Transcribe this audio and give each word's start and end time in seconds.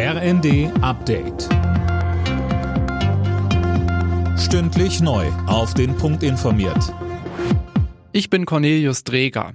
RND 0.00 0.70
Update. 0.80 1.48
Stündlich 4.38 5.00
neu. 5.00 5.26
Auf 5.48 5.74
den 5.74 5.96
Punkt 5.96 6.22
informiert. 6.22 6.94
Ich 8.12 8.30
bin 8.30 8.46
Cornelius 8.46 9.02
Dreger. 9.02 9.54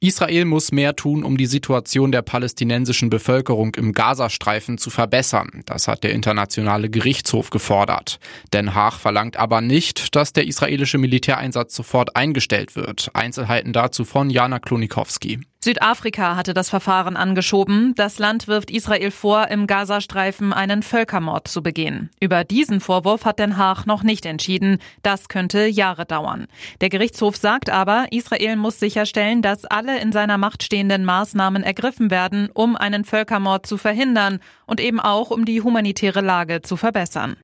Israel 0.00 0.44
muss 0.44 0.72
mehr 0.72 0.96
tun, 0.96 1.22
um 1.22 1.36
die 1.36 1.46
Situation 1.46 2.10
der 2.10 2.22
palästinensischen 2.22 3.10
Bevölkerung 3.10 3.76
im 3.76 3.92
Gazastreifen 3.92 4.76
zu 4.76 4.90
verbessern. 4.90 5.62
Das 5.66 5.86
hat 5.86 6.02
der 6.02 6.14
Internationale 6.14 6.90
Gerichtshof 6.90 7.50
gefordert. 7.50 8.18
Den 8.52 8.74
Haag 8.74 8.94
verlangt 8.94 9.36
aber 9.36 9.60
nicht, 9.60 10.16
dass 10.16 10.32
der 10.32 10.48
israelische 10.48 10.98
Militäreinsatz 10.98 11.76
sofort 11.76 12.16
eingestellt 12.16 12.74
wird. 12.74 13.12
Einzelheiten 13.14 13.72
dazu 13.72 14.04
von 14.04 14.30
Jana 14.30 14.58
Klonikowski. 14.58 15.38
Südafrika 15.64 16.36
hatte 16.36 16.52
das 16.52 16.68
Verfahren 16.68 17.16
angeschoben. 17.16 17.94
Das 17.94 18.18
Land 18.18 18.48
wirft 18.48 18.70
Israel 18.70 19.10
vor, 19.10 19.48
im 19.48 19.66
Gazastreifen 19.66 20.52
einen 20.52 20.82
Völkermord 20.82 21.48
zu 21.48 21.62
begehen. 21.62 22.10
Über 22.20 22.44
diesen 22.44 22.80
Vorwurf 22.80 23.24
hat 23.24 23.38
Den 23.38 23.56
Haag 23.56 23.86
noch 23.86 24.02
nicht 24.02 24.26
entschieden. 24.26 24.76
Das 25.02 25.28
könnte 25.28 25.64
Jahre 25.64 26.04
dauern. 26.04 26.48
Der 26.82 26.90
Gerichtshof 26.90 27.38
sagt 27.38 27.70
aber, 27.70 28.08
Israel 28.10 28.56
muss 28.56 28.78
sicherstellen, 28.78 29.40
dass 29.40 29.64
alle 29.64 29.98
in 30.00 30.12
seiner 30.12 30.36
Macht 30.36 30.62
stehenden 30.62 31.06
Maßnahmen 31.06 31.62
ergriffen 31.62 32.10
werden, 32.10 32.50
um 32.52 32.76
einen 32.76 33.06
Völkermord 33.06 33.64
zu 33.66 33.78
verhindern 33.78 34.40
und 34.66 34.80
eben 34.80 35.00
auch 35.00 35.30
um 35.30 35.46
die 35.46 35.62
humanitäre 35.62 36.20
Lage 36.20 36.60
zu 36.60 36.76
verbessern. 36.76 37.36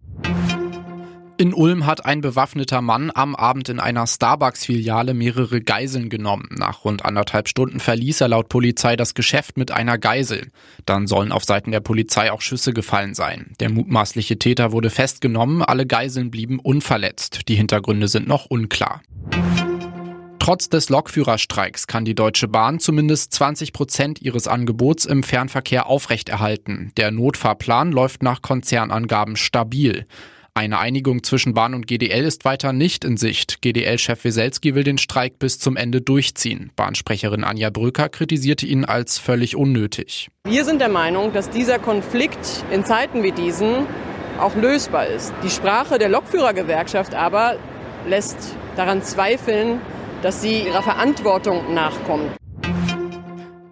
In 1.40 1.54
Ulm 1.54 1.86
hat 1.86 2.04
ein 2.04 2.20
bewaffneter 2.20 2.82
Mann 2.82 3.10
am 3.14 3.34
Abend 3.34 3.70
in 3.70 3.80
einer 3.80 4.06
Starbucks-Filiale 4.06 5.14
mehrere 5.14 5.62
Geiseln 5.62 6.10
genommen. 6.10 6.50
Nach 6.58 6.84
rund 6.84 7.06
anderthalb 7.06 7.48
Stunden 7.48 7.80
verließ 7.80 8.20
er 8.20 8.28
laut 8.28 8.50
Polizei 8.50 8.94
das 8.94 9.14
Geschäft 9.14 9.56
mit 9.56 9.70
einer 9.70 9.96
Geisel. 9.96 10.48
Dann 10.84 11.06
sollen 11.06 11.32
auf 11.32 11.44
Seiten 11.44 11.70
der 11.70 11.80
Polizei 11.80 12.30
auch 12.30 12.42
Schüsse 12.42 12.74
gefallen 12.74 13.14
sein. 13.14 13.54
Der 13.58 13.70
mutmaßliche 13.70 14.38
Täter 14.38 14.72
wurde 14.72 14.90
festgenommen, 14.90 15.62
alle 15.62 15.86
Geiseln 15.86 16.30
blieben 16.30 16.58
unverletzt. 16.58 17.48
Die 17.48 17.54
Hintergründe 17.54 18.08
sind 18.08 18.28
noch 18.28 18.44
unklar. 18.44 19.00
Trotz 20.40 20.68
des 20.68 20.90
Lokführerstreiks 20.90 21.86
kann 21.86 22.04
die 22.04 22.14
Deutsche 22.14 22.48
Bahn 22.48 22.80
zumindest 22.80 23.32
20 23.32 23.72
Prozent 23.72 24.20
ihres 24.20 24.46
Angebots 24.46 25.06
im 25.06 25.22
Fernverkehr 25.22 25.86
aufrechterhalten. 25.86 26.92
Der 26.98 27.10
Notfahrplan 27.10 27.92
läuft 27.92 28.22
nach 28.22 28.42
Konzernangaben 28.42 29.36
stabil. 29.36 30.06
Eine 30.54 30.78
Einigung 30.78 31.22
zwischen 31.22 31.54
Bahn 31.54 31.74
und 31.74 31.86
GDL 31.86 32.24
ist 32.24 32.44
weiter 32.44 32.72
nicht 32.72 33.04
in 33.04 33.16
Sicht. 33.16 33.62
GDL-Chef 33.62 34.24
Weselski 34.24 34.74
will 34.74 34.82
den 34.82 34.98
Streik 34.98 35.38
bis 35.38 35.58
zum 35.58 35.76
Ende 35.76 36.00
durchziehen. 36.00 36.72
Bahnsprecherin 36.74 37.44
Anja 37.44 37.70
Bröker 37.70 38.08
kritisierte 38.08 38.66
ihn 38.66 38.84
als 38.84 39.18
völlig 39.18 39.54
unnötig. 39.54 40.28
Wir 40.44 40.64
sind 40.64 40.80
der 40.80 40.88
Meinung, 40.88 41.32
dass 41.32 41.50
dieser 41.50 41.78
Konflikt 41.78 42.64
in 42.72 42.84
Zeiten 42.84 43.22
wie 43.22 43.32
diesen 43.32 43.86
auch 44.40 44.56
lösbar 44.56 45.06
ist. 45.06 45.32
Die 45.44 45.50
Sprache 45.50 45.98
der 45.98 46.08
Lokführergewerkschaft 46.08 47.14
aber 47.14 47.56
lässt 48.08 48.56
daran 48.76 49.02
zweifeln, 49.02 49.80
dass 50.22 50.42
sie 50.42 50.62
ihrer 50.62 50.82
Verantwortung 50.82 51.74
nachkommt. 51.74 52.39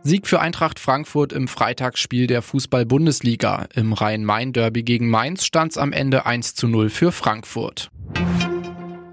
Sieg 0.02 0.26
für 0.26 0.40
Eintracht 0.40 0.78
Frankfurt 0.78 1.32
im 1.32 1.48
Freitagsspiel 1.48 2.26
der 2.26 2.42
Fußball-Bundesliga. 2.42 3.66
Im 3.74 3.92
Rhein-Main-Derby 3.92 4.82
gegen 4.82 5.10
Mainz 5.10 5.44
stand 5.44 5.72
es 5.72 5.78
am 5.78 5.92
Ende 5.92 6.24
1 6.24 6.54
zu 6.54 6.68
0 6.68 6.88
für 6.88 7.12
Frankfurt. 7.12 7.90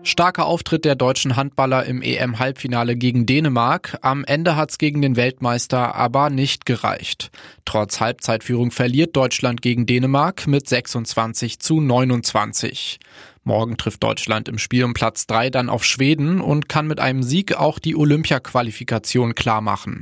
Starker 0.04 0.46
Auftritt 0.46 0.86
der 0.86 0.94
deutschen 0.94 1.36
Handballer 1.36 1.86
im 1.86 2.04
EM-Halbfinale 2.04 2.96
gegen 2.96 3.26
Dänemark. 3.26 3.98
Am 4.02 4.24
Ende 4.24 4.56
hat's 4.56 4.78
gegen 4.78 5.02
den 5.02 5.16
Weltmeister 5.16 5.96
aber 5.96 6.30
nicht 6.30 6.68
gereicht. 6.68 7.32
Trotz 7.66 8.00
Halbzeitführung 8.00 8.70
verliert 8.70 9.16
Deutschland 9.16 9.64
gegen 9.64 9.88
Dänemark 9.88 10.46
mit 10.46 10.70
26 10.70 11.60
zu 11.60 11.82
29. 11.82 13.00
Morgen 13.44 13.78
trifft 13.78 14.04
Deutschland 14.04 14.48
im 14.48 14.60
Spiel 14.60 14.84
um 14.84 14.94
Platz 14.94 15.26
3 15.26 15.50
dann 15.50 15.70
auf 15.70 15.84
Schweden 15.84 16.40
und 16.40 16.70
kann 16.70 16.86
mit 16.86 17.00
einem 17.00 17.24
Sieg 17.24 17.56
auch 17.56 17.80
die 17.80 17.96
Olympia-Qualifikation 17.96 19.34
klarmachen. 19.34 20.02